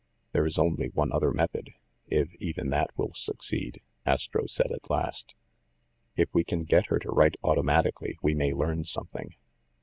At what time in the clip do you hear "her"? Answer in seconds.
6.87-6.97